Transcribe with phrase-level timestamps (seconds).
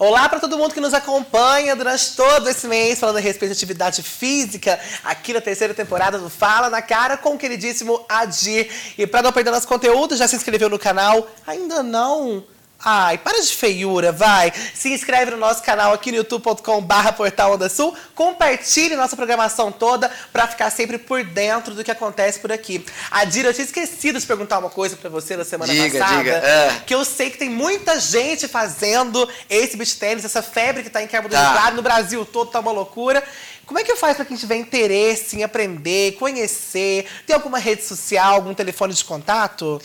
[0.00, 3.58] Olá para todo mundo que nos acompanha durante todo esse mês falando a respeito de
[3.58, 8.70] atividade física aqui na terceira temporada do Fala na Cara com o queridíssimo Adir.
[8.96, 11.26] E para não perder nosso conteúdo, já se inscreveu no canal?
[11.44, 12.44] Ainda não?
[12.84, 14.52] Ai, para de feiura, vai.
[14.72, 17.96] Se inscreve no nosso canal aqui no youtube.com barra Portal Onda Sul.
[18.14, 22.86] Compartilhe nossa programação toda para ficar sempre por dentro do que acontece por aqui.
[23.10, 26.18] Adira, eu tinha esquecido de perguntar uma coisa para você na semana diga, passada.
[26.18, 26.82] Diga, é.
[26.86, 31.00] Que eu sei que tem muita gente fazendo esse beach tênis, essa febre que tá
[31.00, 31.70] do Tá.
[31.72, 33.24] No Brasil todo tá uma loucura.
[33.66, 37.06] Como é que faz para quem tiver interesse em aprender, conhecer?
[37.26, 39.82] Tem alguma rede social, algum telefone de contato?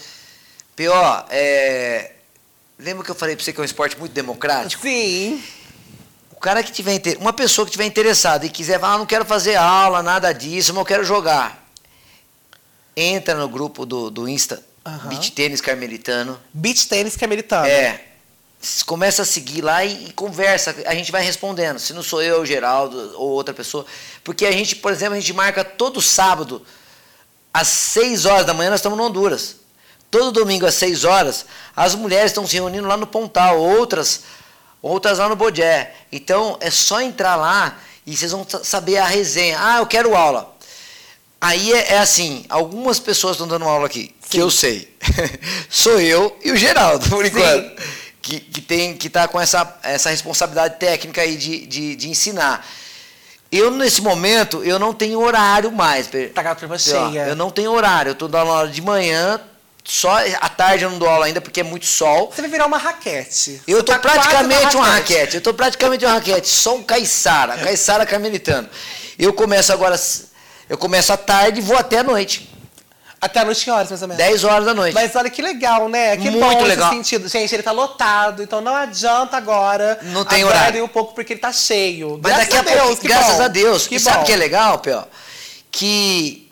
[0.75, 2.11] Pior, é...
[2.83, 4.81] lembra que eu falei pra você que é um esporte muito democrático?
[4.81, 5.41] Sim.
[6.31, 9.23] O cara que tiver uma pessoa que tiver interessada e quiser falar, ah, não quero
[9.23, 11.65] fazer aula, nada disso, mas eu quero jogar.
[12.95, 15.07] Entra no grupo do, do Insta, Aham.
[15.07, 16.39] Beach Tênis Carmelitano.
[16.53, 17.65] Beach tênis carmelitano.
[17.65, 18.03] É.
[18.85, 21.80] Começa a seguir lá e, e conversa, a gente vai respondendo.
[21.80, 23.86] Se não sou eu, o Geraldo ou outra pessoa.
[24.23, 26.65] Porque a gente, por exemplo, a gente marca todo sábado,
[27.53, 29.62] às 6 horas da manhã, nós estamos no Honduras.
[30.14, 31.44] Todo domingo às 6 horas,
[31.75, 34.22] as mulheres estão se reunindo lá no Pontal, outras,
[34.80, 35.92] outras lá no Bodé.
[36.11, 39.58] Então é só entrar lá e vocês vão sa- saber a resenha.
[39.59, 40.55] Ah, eu quero aula.
[41.42, 44.95] Aí é, é assim, algumas pessoas estão dando aula aqui, que eu sei.
[45.67, 47.31] Sou eu e o Geraldo, por Sim.
[47.31, 47.81] enquanto.
[48.22, 52.64] Que, que tem que tá com essa, essa responsabilidade técnica aí de, de, de ensinar.
[53.52, 56.08] Eu, nesse momento, eu não tenho horário mais.
[56.36, 57.25] Tá com a turma cheia.
[57.27, 58.09] Eu não tenho horário.
[58.11, 59.42] Eu estou dando aula de manhã,
[59.84, 62.31] só à tarde eu não dou aula ainda porque é muito sol.
[62.34, 63.62] Você vai virar uma raquete.
[63.67, 65.36] Eu tô tá praticamente uma raquete.
[65.36, 66.48] Eu tô praticamente uma raquete.
[66.48, 67.58] Só um caiçara.
[67.58, 68.70] Caiçara carmelitano.
[69.20, 70.00] Eu começo agora.
[70.70, 72.50] Eu começo à tarde e vou até a noite.
[73.20, 74.22] Até a noite que horas, mais ou menos?
[74.22, 74.94] 10 horas da noite.
[74.94, 76.17] Mas olha que legal, né?
[76.17, 76.92] Que Muito bom legal.
[76.92, 77.30] sentido.
[77.30, 79.98] Gente, ele tá lotado, então não adianta agora.
[80.02, 80.84] Não tem horário.
[80.84, 82.20] um pouco porque ele tá cheio.
[82.22, 83.43] Mas graças daqui a, a Deus, pouco, que graças bom.
[83.43, 83.88] a Deus.
[83.88, 84.23] Que e sabe bom.
[84.23, 85.04] o que é legal, Pio?
[85.72, 86.42] Que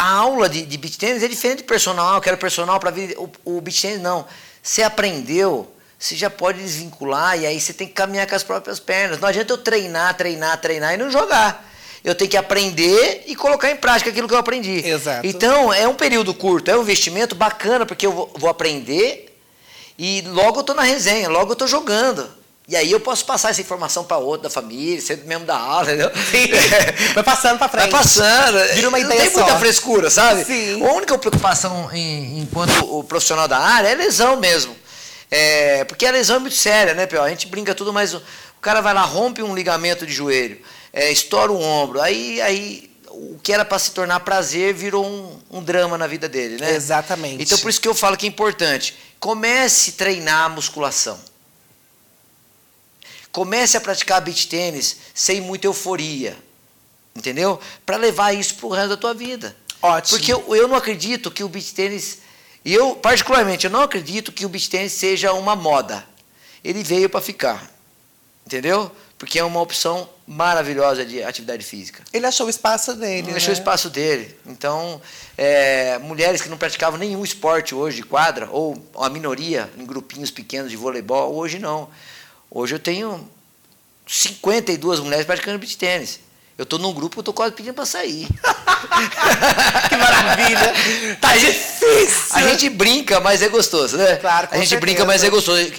[0.00, 2.14] a aula de, de beach tennis é diferente de personal.
[2.14, 3.14] Eu quero personal para vir.
[3.18, 4.26] O, o beach tennis não.
[4.62, 8.80] Você aprendeu, você já pode desvincular e aí você tem que caminhar com as próprias
[8.80, 9.20] pernas.
[9.20, 11.68] Não adianta eu treinar, treinar, treinar e não jogar.
[12.02, 14.88] Eu tenho que aprender e colocar em prática aquilo que eu aprendi.
[14.88, 15.26] Exato.
[15.26, 19.36] Então, é um período curto, é um investimento bacana, porque eu vou, vou aprender
[19.98, 22.26] e logo eu tô na resenha, logo eu tô jogando.
[22.70, 25.88] E aí eu posso passar essa informação para outro da família, ser mesmo da aula,
[25.92, 26.08] entendeu?
[26.30, 26.46] Sim.
[27.14, 27.90] Vai passando pra frente.
[27.90, 28.58] Vai passando.
[28.74, 29.58] Vira uma Não ideia tem muita só.
[29.58, 30.44] frescura, sabe?
[30.44, 30.80] Sim.
[30.86, 34.76] A única preocupação em- enquanto o profissional da área é lesão mesmo.
[35.28, 37.20] É, porque a lesão é muito séria, né, Pio?
[37.20, 40.60] A gente brinca tudo, mas o, o cara vai lá, rompe um ligamento de joelho,
[40.92, 45.40] é, estoura um ombro, aí, aí o que era para se tornar prazer virou um,
[45.58, 46.72] um drama na vida dele, né?
[46.74, 47.42] Exatamente.
[47.42, 48.96] Então por isso que eu falo que é importante.
[49.18, 51.18] Comece a treinar a musculação.
[53.32, 56.36] Comece a praticar beach tênis sem muita euforia.
[57.14, 57.60] Entendeu?
[57.84, 59.56] Para levar isso pro resto da tua vida.
[59.82, 60.18] Ótimo.
[60.18, 62.18] Porque eu, eu não acredito que o beach tênis.
[62.64, 66.04] Eu, particularmente, eu não acredito que o beach tênis seja uma moda.
[66.62, 67.70] Ele veio para ficar.
[68.44, 68.90] Entendeu?
[69.16, 72.02] Porque é uma opção maravilhosa de atividade física.
[72.12, 73.18] Ele achou o espaço dele.
[73.18, 73.36] Ele né?
[73.36, 74.36] achou o espaço dele.
[74.46, 75.00] Então,
[75.36, 80.30] é, mulheres que não praticavam nenhum esporte hoje de quadra, ou a minoria em grupinhos
[80.30, 81.88] pequenos de voleibol, hoje não.
[82.50, 83.28] Hoje eu tenho
[84.06, 86.20] 52 mulheres praticando beach tênis.
[86.58, 88.28] Eu estou num grupo, eu estou quase pedindo para sair.
[89.88, 91.16] Que maravilha.
[91.20, 92.26] Tá difícil.
[92.32, 94.16] A gente brinca, mas é gostoso, né?
[94.16, 94.80] Claro, com A gente certeza.
[94.80, 95.70] brinca, mas é gostoso.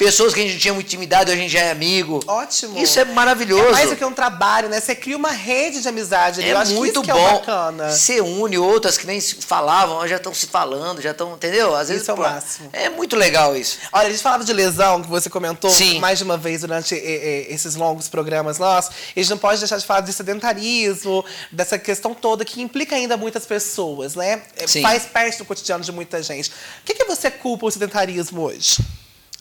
[0.00, 2.20] Pessoas que a gente tinha muita intimidade, hoje a gente já é amigo.
[2.26, 2.78] Ótimo.
[2.78, 3.68] Isso é maravilhoso.
[3.68, 4.80] É mais do que um trabalho, né?
[4.80, 6.42] Você cria uma rede de amizade.
[6.42, 7.32] É muito é bom.
[7.32, 7.90] bacana.
[7.90, 11.76] Você une outras que nem falavam, já estão se falando, já estão, entendeu?
[11.76, 12.70] Às vezes Isso é o pô, máximo.
[12.72, 13.76] é muito legal isso.
[13.92, 15.98] Olha, a gente falava de lesão, que você comentou Sim.
[15.98, 18.90] mais de uma vez durante esses longos programas nossos.
[19.14, 21.22] A gente não pode deixar de falar de sedentarismo,
[21.52, 24.40] dessa questão toda que implica ainda muitas pessoas, né?
[24.56, 24.80] Eh, Sim.
[24.80, 26.48] Faz parte do cotidiano de muita gente.
[26.48, 28.78] O que, que você culpa o sedentarismo hoje?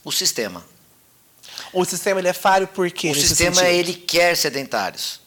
[0.10, 0.66] O sistema.
[1.72, 3.12] O sistema ele é falho por quê?
[3.12, 3.72] o sistema sentido?
[3.72, 5.22] ele quer sedentários.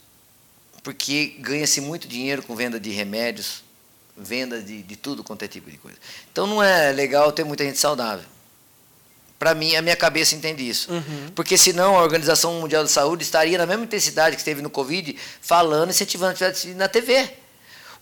[0.83, 3.63] Porque ganha-se muito dinheiro com venda de remédios,
[4.17, 5.97] venda de, de tudo quanto é tipo de coisa.
[6.33, 8.25] Então não é legal ter muita gente saudável.
[9.39, 10.91] Para mim, a minha cabeça entende isso.
[10.91, 11.31] Uhum.
[11.33, 15.17] Porque senão a Organização Mundial de Saúde estaria na mesma intensidade que esteve no Covid,
[15.41, 17.31] falando, incentivando a atividade na TV.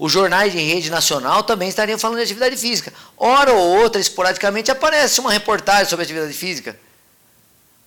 [0.01, 2.91] Os jornais de rede nacional também estariam falando de atividade física.
[3.19, 6.75] Hora ou outra, esporadicamente, aparece uma reportagem sobre atividade física.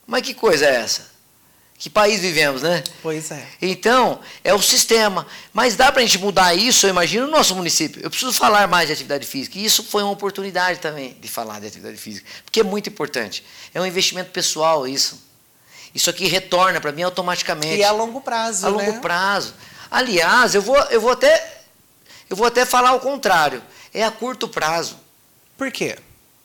[0.05, 1.11] Mas que coisa é essa?
[1.75, 2.83] Que país vivemos, né?
[3.01, 3.47] Pois é.
[3.59, 5.25] Então, é o sistema.
[5.51, 7.99] Mas dá para a gente mudar isso, eu imagino, no nosso município.
[8.03, 9.57] Eu preciso falar mais de atividade física.
[9.57, 12.29] E isso foi uma oportunidade também de falar de atividade física.
[12.45, 13.43] Porque é muito importante.
[13.73, 15.19] É um investimento pessoal isso.
[15.95, 17.77] Isso aqui retorna para mim automaticamente.
[17.77, 18.85] E é a longo prazo, a né?
[18.85, 19.55] longo prazo.
[19.89, 21.62] Aliás, eu vou, eu vou até
[22.33, 23.61] eu vou até falar o contrário.
[23.93, 24.97] É a curto prazo.
[25.55, 25.99] Por quê?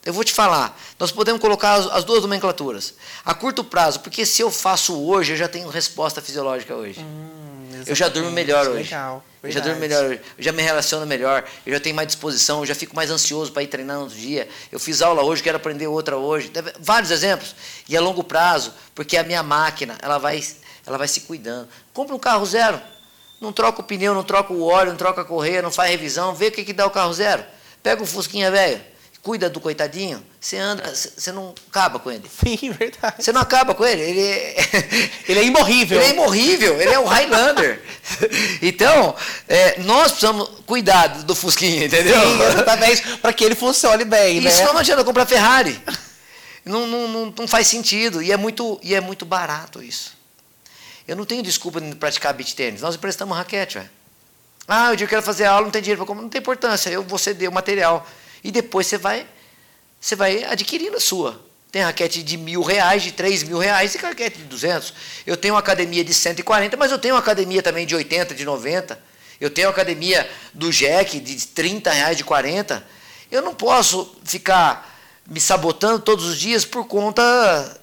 [0.05, 0.79] Eu vou te falar.
[0.99, 2.93] Nós podemos colocar as, as duas nomenclaturas.
[3.25, 6.99] A curto prazo, porque se eu faço hoje, eu já tenho resposta fisiológica hoje.
[6.99, 8.83] Hum, eu já durmo melhor hoje.
[8.83, 9.25] Legal.
[9.41, 10.21] Eu já durmo melhor hoje.
[10.37, 11.43] Eu já me relaciono melhor.
[11.65, 12.59] Eu já tenho mais disposição.
[12.59, 14.47] Eu já fico mais ansioso para ir treinar no outro dia.
[14.71, 16.51] Eu fiz aula hoje, quero aprender outra hoje.
[16.79, 17.55] Vários exemplos.
[17.87, 20.39] E a longo prazo, porque a minha máquina, ela vai,
[20.85, 21.67] ela vai se cuidando.
[21.91, 22.79] Compra um carro zero.
[23.39, 26.35] Não troca o pneu, não troca o óleo, não troca a correia, não faz revisão.
[26.35, 27.43] Vê o que, que dá o carro zero.
[27.81, 28.81] Pega o Fusquinha velho
[29.21, 32.23] cuida do coitadinho, você anda, você não acaba com ele.
[32.29, 33.23] Sim, verdade.
[33.23, 34.01] Você não acaba com ele.
[34.01, 34.55] Ele é,
[35.27, 35.99] ele é imorrível.
[35.99, 37.81] Ele é imorrível, ele é o Highlander.
[38.61, 39.15] então,
[39.47, 42.19] é, nós precisamos cuidar do Fusquinha, entendeu?
[42.19, 44.53] Sim, exatamente, para que ele funcione bem, Isso né?
[44.53, 45.79] Isso não adianta comprar Ferrari.
[46.65, 48.21] Não, não, não, não, faz sentido.
[48.21, 50.17] E é, muito, e é muito barato isso.
[51.09, 52.81] Eu não tenho desculpa de praticar beat tênis.
[52.81, 53.89] Nós emprestamos raquete, velho.
[54.67, 56.21] Ah, eu digo que quero fazer aula, não tem dinheiro para comprar.
[56.21, 58.05] Não tem importância, eu vou ceder o material.
[58.43, 59.25] E depois você vai,
[59.99, 61.43] você vai adquirindo a sua.
[61.71, 64.93] Tem raquete de mil reais, de três mil reais e raquete de duzentos.
[65.25, 68.45] Eu tenho uma academia de 140, mas eu tenho uma academia também de 80, de
[68.45, 69.01] 90.
[69.41, 72.85] Eu tenho uma academia do Jack de 30 reais, de 40.
[73.31, 74.95] Eu não posso ficar
[75.25, 77.78] me sabotando todos os dias por conta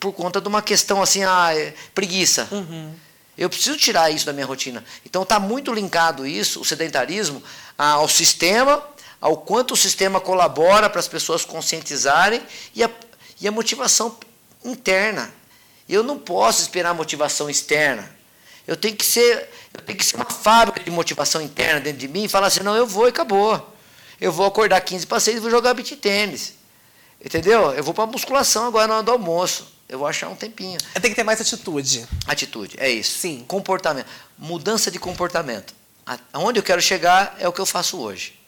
[0.00, 2.48] por conta de uma questão assim, ah, é preguiça.
[2.50, 2.92] Uhum.
[3.38, 4.84] Eu preciso tirar isso da minha rotina.
[5.06, 7.42] Então está muito linkado isso, o sedentarismo,
[7.78, 8.82] ao sistema
[9.20, 12.42] ao quanto o sistema colabora para as pessoas conscientizarem
[12.74, 12.90] e a,
[13.40, 14.16] e a motivação
[14.64, 15.32] interna.
[15.88, 18.10] Eu não posso esperar motivação externa.
[18.66, 22.08] Eu tenho que ser, eu tenho que ser uma fábrica de motivação interna dentro de
[22.08, 23.74] mim e falar assim, não, eu vou e acabou.
[24.20, 26.54] Eu vou acordar 15 para 6 e vou jogar beat tênis.
[27.22, 27.72] Entendeu?
[27.72, 29.66] Eu vou para musculação agora na hora do almoço.
[29.90, 30.78] Eu vou achar um tempinho.
[31.00, 32.06] Tem que ter mais atitude.
[32.26, 33.18] Atitude, é isso.
[33.18, 33.44] Sim.
[33.46, 34.06] Comportamento.
[34.38, 35.74] Mudança de comportamento.
[36.32, 38.39] Aonde eu quero chegar é o que eu faço hoje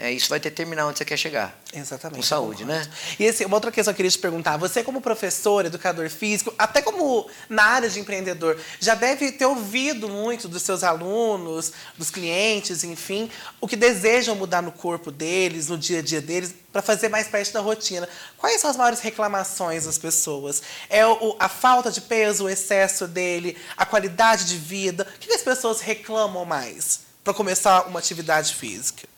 [0.00, 1.60] é, isso vai determinar onde você quer chegar.
[1.74, 2.20] Exatamente.
[2.20, 2.88] Com saúde, né?
[3.18, 6.54] E assim, uma outra questão que eu queria te perguntar: você, como professor, educador físico,
[6.56, 12.10] até como na área de empreendedor, já deve ter ouvido muito dos seus alunos, dos
[12.10, 13.28] clientes, enfim,
[13.60, 17.26] o que desejam mudar no corpo deles, no dia a dia deles, para fazer mais
[17.26, 18.08] parte da rotina.
[18.36, 20.62] Quais são as maiores reclamações das pessoas?
[20.88, 25.08] É o, a falta de peso, o excesso dele, a qualidade de vida?
[25.16, 29.17] O que as pessoas reclamam mais para começar uma atividade física?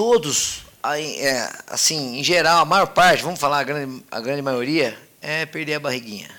[0.00, 4.98] Todos, é, assim, em geral, a maior parte, vamos falar a grande, a grande maioria,
[5.20, 6.30] é perder a barriguinha.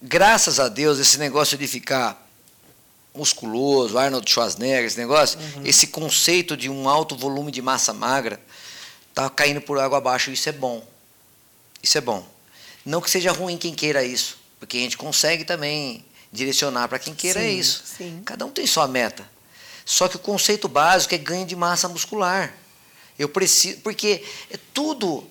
[0.00, 2.24] Graças a Deus, esse negócio de ficar
[3.12, 5.66] musculoso, Arnold Schwarzenegger, esse negócio, uhum.
[5.66, 8.40] esse conceito de um alto volume de massa magra,
[9.08, 10.30] está caindo por água abaixo.
[10.30, 10.86] Isso é bom.
[11.82, 12.24] Isso é bom.
[12.84, 17.16] Não que seja ruim quem queira isso, porque a gente consegue também direcionar para quem
[17.16, 17.82] queira sim, isso.
[17.84, 18.22] Sim.
[18.24, 19.28] Cada um tem sua meta.
[19.86, 22.52] Só que o conceito básico é ganho de massa muscular.
[23.16, 25.24] Eu preciso, porque é tudo,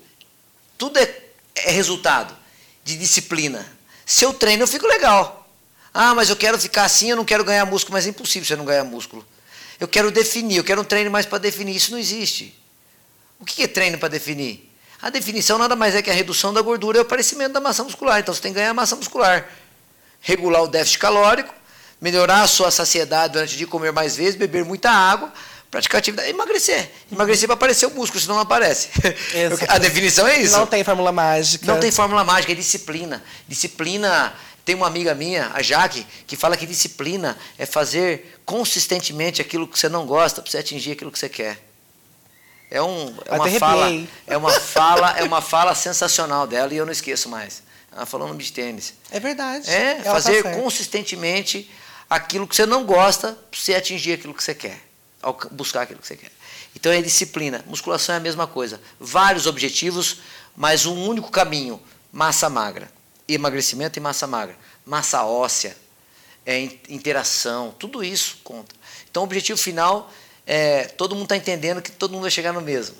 [0.77, 1.23] tudo é,
[1.55, 2.33] é resultado
[2.81, 3.69] de disciplina.
[4.05, 5.45] Se eu treino, eu fico legal.
[5.93, 8.55] Ah, mas eu quero ficar assim, eu não quero ganhar músculo, mas é impossível você
[8.55, 9.27] não ganhar músculo.
[9.77, 11.75] Eu quero definir, eu quero um treino mais para definir.
[11.75, 12.57] Isso não existe.
[13.37, 14.71] O que é treino para definir?
[15.01, 17.83] A definição nada mais é que a redução da gordura e o aparecimento da massa
[17.83, 18.21] muscular.
[18.21, 19.50] Então você tem que ganhar massa muscular.
[20.21, 21.53] Regular o déficit calórico
[22.05, 25.33] melhorar a sua saciedade antes de comer mais vezes, beber muita água,
[25.71, 26.88] praticar atividade, emagrecer.
[27.12, 28.89] Emagrecer para aparecer o músculo, senão não aparece.
[29.67, 30.55] a definição é isso.
[30.55, 31.65] Não tem fórmula mágica.
[31.65, 33.24] Não tem fórmula mágica, é disciplina.
[33.47, 34.35] Disciplina.
[34.63, 39.77] Tem uma amiga minha, a Jaque, que fala que disciplina é fazer consistentemente aquilo que
[39.77, 41.59] você não gosta para você atingir aquilo que você quer.
[42.69, 46.85] É, um, é uma fala, é uma fala, é uma fala sensacional dela e eu
[46.85, 47.63] não esqueço mais.
[47.95, 48.93] Ela falou no de tênis.
[49.09, 49.69] É verdade.
[49.69, 51.69] É, Ela fazer tá consistentemente
[52.09, 54.81] aquilo que você não gosta para você atingir aquilo que você quer,
[55.51, 56.31] buscar aquilo que você quer.
[56.75, 57.63] Então é disciplina.
[57.67, 58.81] Musculação é a mesma coisa.
[59.00, 60.17] Vários objetivos,
[60.55, 61.81] mas um único caminho:
[62.12, 62.91] massa magra.
[63.27, 64.55] Emagrecimento e massa magra.
[64.85, 65.75] Massa óssea,
[66.45, 66.59] é,
[66.89, 68.75] interação, tudo isso conta.
[69.09, 70.12] Então o objetivo final
[70.45, 72.95] é todo mundo está entendendo que todo mundo vai chegar no mesmo.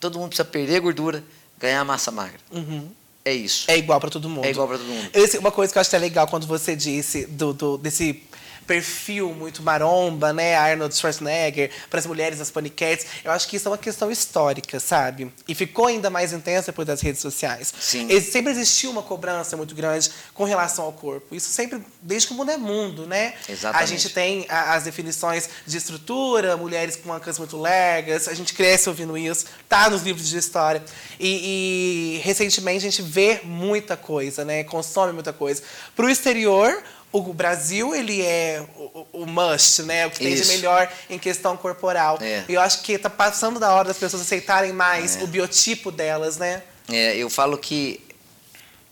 [0.00, 1.22] Todo mundo precisa perder gordura,
[1.58, 2.40] ganhar massa magra.
[2.50, 2.90] Uhum.
[3.24, 3.64] É isso.
[3.68, 4.44] É igual para todo mundo.
[4.44, 5.10] É igual para todo mundo.
[5.14, 8.22] Esse, uma coisa que eu acho que é legal quando você disse do, do, desse
[8.66, 10.56] perfil muito maromba, né?
[10.56, 13.06] Arnold Schwarzenegger, para as mulheres as paniquetes.
[13.22, 15.32] Eu acho que isso é uma questão histórica, sabe?
[15.46, 17.72] E ficou ainda mais intensa depois das redes sociais.
[17.78, 18.08] Sim.
[18.20, 21.34] Sempre existiu uma cobrança muito grande com relação ao corpo.
[21.34, 23.34] Isso sempre, desde que o mundo é mundo, né?
[23.48, 23.82] Exatamente.
[23.82, 28.88] A gente tem as definições de estrutura, mulheres com mancas muito largas, a gente cresce
[28.88, 30.82] ouvindo isso, tá nos livros de história.
[31.18, 34.64] E, e recentemente a gente vê muita coisa, né?
[34.64, 35.62] Consome muita coisa.
[35.94, 36.82] Para o exterior,
[37.18, 40.06] o Brasil ele é o, o, must, né?
[40.06, 40.50] O que tem Isso.
[40.50, 42.18] de melhor em questão corporal.
[42.20, 42.44] É.
[42.48, 45.22] E eu acho que tá passando da hora das pessoas aceitarem mais É.
[45.22, 46.62] o biotipo delas, né?
[46.88, 48.04] É, eu falo que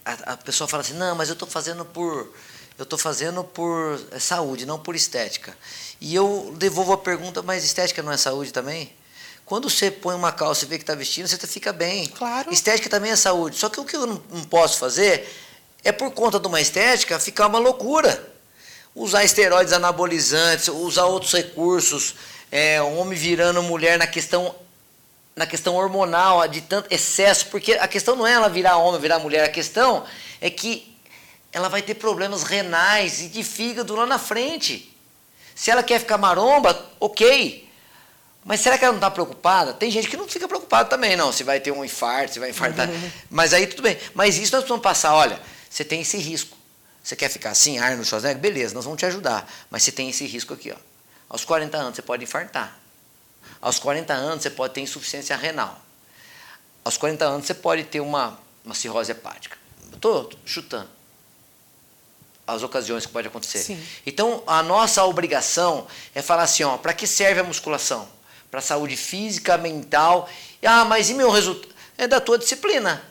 [0.05, 2.33] a, a pessoa fala assim, não, mas eu estou fazendo por
[2.79, 5.57] eu tô fazendo por é, saúde, não por estética.
[6.01, 8.93] E eu devolvo a pergunta, mas estética não é saúde também?
[9.45, 12.07] Quando você põe uma calça e vê que está vestindo, você fica bem.
[12.07, 12.53] Claro.
[12.53, 13.57] Estética também é saúde.
[13.57, 15.29] Só que o que eu não posso fazer
[15.85, 18.31] é, por conta de uma estética, ficar uma loucura.
[18.95, 22.15] Usar esteroides anabolizantes, usar outros recursos,
[22.51, 24.55] é, homem virando mulher na questão
[25.35, 29.19] na questão hormonal, de tanto excesso, porque a questão não é ela virar homem, virar
[29.19, 30.05] mulher, a questão
[30.43, 30.95] é que
[31.53, 34.95] ela vai ter problemas renais e de fígado lá na frente.
[35.55, 37.69] Se ela quer ficar maromba, ok.
[38.45, 39.73] Mas será que ela não está preocupada?
[39.73, 41.31] Tem gente que não fica preocupada também, não.
[41.31, 42.89] Se vai ter um infarto, se vai infartar.
[43.31, 43.97] Mas aí tudo bem.
[44.15, 45.15] Mas isso nós precisamos passar.
[45.15, 45.39] Olha,
[45.73, 46.55] você tem esse risco.
[47.03, 48.43] Você quer ficar assim, Arnold Schwarzenegger?
[48.43, 49.51] Beleza, nós vamos te ajudar.
[49.71, 50.71] Mas você tem esse risco aqui.
[50.71, 50.77] Ó.
[51.31, 52.79] Aos 40 anos você pode infartar.
[53.61, 55.81] Aos 40 anos você pode ter insuficiência renal.
[56.85, 59.57] Aos 40 anos você pode ter uma, uma cirrose hepática.
[59.95, 60.91] Estou chutando
[62.47, 63.61] as ocasiões que pode acontecer.
[63.61, 63.83] Sim.
[64.05, 68.07] Então, a nossa obrigação é falar assim, ó, para que serve a musculação?
[68.51, 70.29] Para saúde física, mental.
[70.63, 71.73] Ah, mas e meu resultado?
[71.97, 73.03] É da tua disciplina.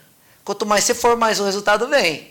[0.44, 2.31] Quanto mais você for, mais o resultado vem.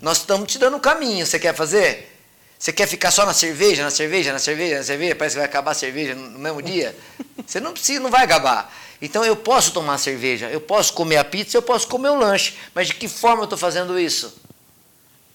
[0.00, 1.26] Nós estamos te dando o caminho.
[1.26, 2.14] Você quer fazer?
[2.58, 5.14] Você quer ficar só na cerveja, na cerveja, na cerveja, na cerveja?
[5.14, 6.96] Parece que vai acabar a cerveja no mesmo dia?
[7.46, 8.74] Você não precisa, não vai acabar.
[9.00, 12.54] Então eu posso tomar cerveja, eu posso comer a pizza, eu posso comer o lanche.
[12.74, 14.36] Mas de que forma eu estou fazendo isso?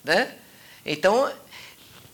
[0.03, 0.33] Né?
[0.85, 1.31] Então,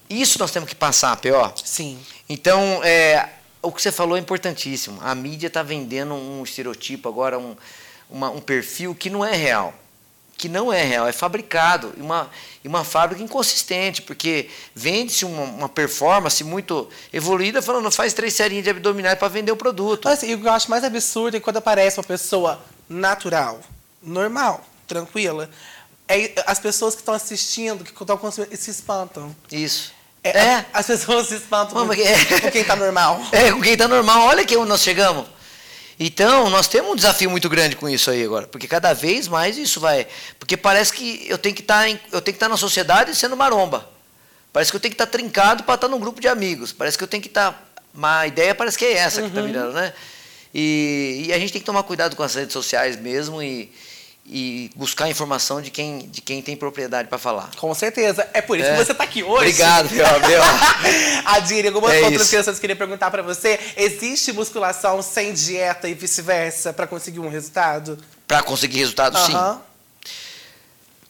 [0.07, 1.51] isso nós temos que passar, P.O.
[1.65, 1.99] Sim.
[2.29, 3.27] Então, é,
[3.63, 4.99] o que você falou é importantíssimo.
[5.01, 7.57] A mídia está vendendo um estereotipo agora, um,
[8.07, 9.73] uma- um perfil que não é real.
[10.39, 11.93] Que não é real, é fabricado.
[11.97, 12.29] E uma,
[12.63, 18.63] e uma fábrica inconsistente, porque vende-se uma, uma performance muito evoluída, falando, faz três serinhas
[18.63, 20.07] de abdominais para vender o produto.
[20.07, 23.59] Assim, e o que eu acho mais absurdo é quando aparece uma pessoa natural,
[24.01, 25.49] normal, tranquila.
[26.07, 29.35] É, as pessoas que estão assistindo, que estão consumindo, se espantam.
[29.51, 29.91] Isso.
[30.23, 32.03] É, É, As pessoas se espantam com, porque-
[32.41, 33.21] com quem tá normal.
[33.31, 35.27] É, com quem está normal, olha que nós chegamos.
[35.99, 39.57] Então, nós temos um desafio muito grande com isso aí agora, porque cada vez mais
[39.57, 40.07] isso vai.
[40.39, 43.35] Porque parece que eu tenho que estar, em- eu tenho que estar na sociedade sendo
[43.35, 43.87] maromba.
[44.53, 46.71] Parece que eu tenho que estar trincado para estar num grupo de amigos.
[46.71, 47.67] Parece que eu tenho que estar.
[47.93, 49.93] Uma ideia parece que é essa que está virando, né?
[50.53, 53.69] E, e a gente tem que tomar cuidado com as redes sociais mesmo e,
[54.31, 57.49] e buscar informação de quem, de quem tem propriedade para falar.
[57.57, 58.29] Com certeza.
[58.31, 58.77] É por isso É.
[58.77, 59.37] que você tá aqui hoje.
[59.37, 60.41] Obrigado, meu, meu.
[61.25, 62.49] Adire, algumas É outras isso.
[62.49, 63.59] eu queria perguntar pra você.
[63.75, 67.97] Existe musculação sem dieta e vice-versa pra conseguir um resultado?
[68.27, 69.33] Para conseguir resultado, sim.
[69.33, 69.61] Aham.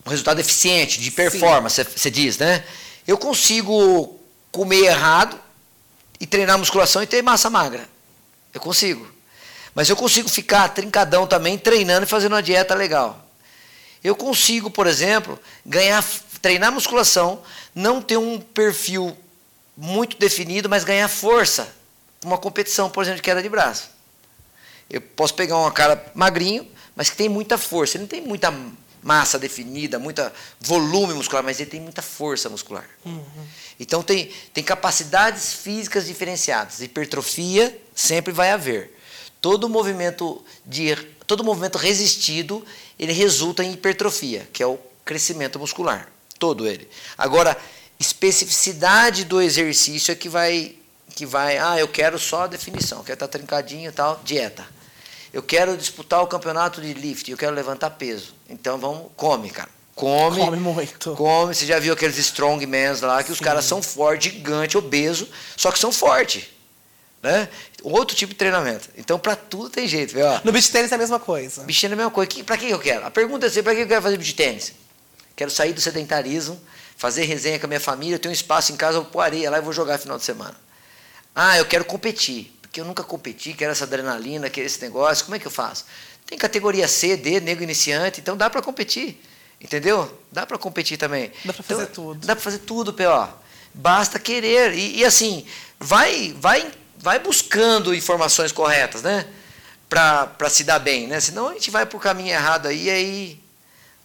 [0.05, 2.63] um resultado eficiente, de performance, você diz, né?
[3.05, 4.17] Eu consigo
[4.51, 5.37] comer errado
[6.19, 7.87] e treinar musculação e ter massa magra.
[8.53, 9.05] Eu consigo.
[9.79, 13.25] Mas eu consigo ficar trincadão também, treinando e fazendo uma dieta legal.
[14.03, 16.03] Eu consigo, por exemplo, ganhar,
[16.41, 17.41] treinar musculação,
[17.73, 19.17] não ter um perfil
[19.77, 21.73] muito definido, mas ganhar força.
[22.25, 23.89] Uma competição, por exemplo, de queda de braço.
[24.89, 27.95] Eu posso pegar um cara magrinho, mas que tem muita força.
[27.95, 28.53] Ele não tem muita
[29.01, 32.83] massa definida, muita volume muscular, mas ele tem muita força muscular.
[33.79, 36.81] Então tem, tem capacidades físicas diferenciadas.
[36.81, 38.98] Hipertrofia sempre vai haver.
[39.41, 42.65] Todo movimento de todo movimento resistido,
[42.97, 46.89] ele resulta em hipertrofia, que é o crescimento muscular, todo ele.
[47.17, 47.55] Agora,
[47.99, 50.75] especificidade do exercício é que vai
[51.15, 54.65] que vai, ah, eu quero só a definição, quero estar trincadinho e tal, dieta.
[55.33, 58.33] Eu quero disputar o campeonato de lift, eu quero levantar peso.
[58.49, 59.69] Então vamos, come, cara.
[59.93, 60.39] Come.
[60.39, 61.13] Come muito.
[61.15, 61.53] Come.
[61.53, 65.27] Você já viu aqueles strongmans lá, que os caras são fortes, gigante, obeso,
[65.57, 66.45] só que são fortes.
[67.21, 67.49] Né?
[67.83, 68.89] Outro tipo de treinamento.
[68.97, 70.25] Então, para tudo tem jeito, viu?
[70.43, 71.63] No beach tênis é a mesma coisa.
[71.63, 72.29] Bichinho é a mesma coisa.
[72.29, 73.05] Que, pra que eu quero?
[73.05, 74.73] A pergunta é assim, pra que eu quero fazer beach tênis?
[75.35, 76.59] Quero sair do sedentarismo,
[76.97, 79.49] fazer resenha com a minha família, eu tenho um espaço em casa, eu pôr areia
[79.49, 80.55] lá e vou jogar final de semana.
[81.35, 85.35] Ah, eu quero competir, porque eu nunca competi, quero essa adrenalina, quero esse negócio, como
[85.35, 85.85] é que eu faço?
[86.25, 89.21] Tem categoria C, D, nego iniciante, então dá para competir,
[89.61, 90.13] entendeu?
[90.31, 91.31] Dá para competir também.
[91.45, 92.27] Dá pra Então, fazer tudo.
[92.27, 93.27] Dá para fazer tudo, P.O.
[93.73, 94.73] Basta querer.
[94.73, 95.45] E, e assim,
[95.79, 96.69] vai, vai,
[96.99, 99.25] vai buscando informações corretas, né?
[99.87, 101.19] Para se dar bem, né?
[101.19, 103.39] Senão a gente vai pro caminho errado aí e aí,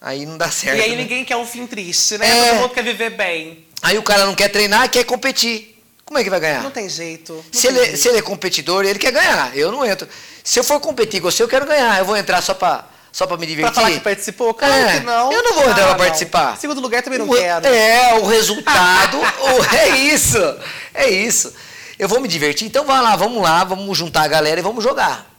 [0.01, 0.79] aí não dá certo.
[0.79, 0.97] E aí né?
[0.97, 2.27] ninguém quer um fim triste, né?
[2.29, 2.49] É.
[2.51, 3.67] Todo mundo quer viver bem.
[3.83, 5.73] Aí o cara não quer treinar, quer competir.
[6.07, 6.63] Como é que vai ganhar?
[6.63, 7.33] Não tem jeito.
[7.35, 7.99] não Se tem ele, jeito.
[7.99, 9.55] se ele é competidor, ele quer ganhar.
[9.57, 10.09] Eu não entro.
[10.43, 11.99] Se eu for competir com você, eu quero ganhar.
[11.99, 13.75] Eu vou entrar só pra, só pra me Pra divertir.
[13.75, 14.55] falar que participou?
[14.55, 15.33] Claro É, que não.
[15.33, 15.97] eu não vou entrar pra Ah, não.
[15.97, 16.57] participar.
[16.59, 17.67] Segundo lugar também não O- quero.
[17.67, 19.19] É, o resultado.
[19.19, 20.39] o- é isso.
[20.95, 21.53] É isso.
[21.99, 24.83] Eu vou me divertir, então vai lá, vamos lá, vamos juntar a galera e vamos
[24.83, 25.31] jogar.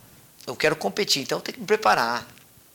[0.48, 2.26] Eu quero competir, então eu tenho que me preparar.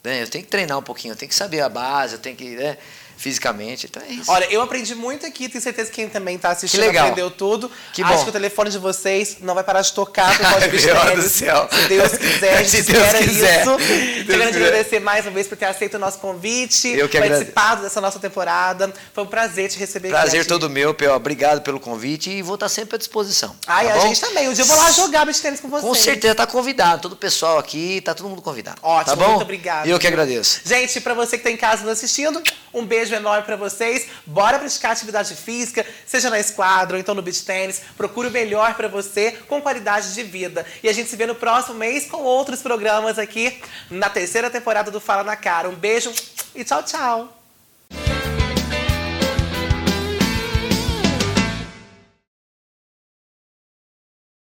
[0.02, 0.22] né?
[0.22, 2.56] Eu tenho que treinar um pouquinho, eu tenho que saber a base, eu tenho que.
[2.56, 2.76] Né,
[3.20, 3.86] fisicamente.
[3.86, 4.30] Então é isso.
[4.30, 7.04] Olha, eu aprendi muito aqui, tenho certeza que quem também tá assistindo Que legal.
[7.08, 7.70] aprendeu tudo.
[7.92, 8.22] Que Acho bom.
[8.24, 10.68] que o telefone de vocês não vai parar de tocar por causa
[11.16, 11.68] do céu.
[11.70, 13.60] Se Deus quiser, a gente Se Deus espera quiser.
[13.60, 13.76] isso.
[13.76, 14.66] Deus Quero quiser.
[14.66, 18.18] agradecer mais uma vez por ter aceito o nosso convite, Eu que participado dessa nossa
[18.18, 18.92] temporada.
[19.12, 20.48] Foi um prazer te receber Prazer aqui.
[20.48, 21.12] todo meu, Peu.
[21.14, 23.54] Obrigado pelo convite e vou estar sempre à disposição.
[23.66, 24.08] Ai, tá a bom?
[24.08, 24.48] gente também.
[24.48, 25.86] Um dia eu vou lá jogar beach tênis com vocês.
[25.86, 27.02] Com certeza tá convidado.
[27.02, 28.78] Todo o pessoal aqui, tá todo mundo convidado.
[28.82, 29.30] Ótimo, tá bom?
[29.32, 29.88] muito obrigada.
[29.88, 30.60] Eu que agradeço.
[30.64, 34.08] Gente, pra você que tá em casa nos assistindo, um beijo enorme pra vocês.
[34.26, 37.82] Bora praticar atividade física, seja na esquadra ou então no beach tênis.
[37.96, 40.66] Procure o melhor pra você com qualidade de vida.
[40.82, 44.90] E a gente se vê no próximo mês com outros programas aqui na terceira temporada
[44.90, 45.68] do Fala na Cara.
[45.68, 46.12] Um beijo
[46.54, 47.39] e tchau, tchau.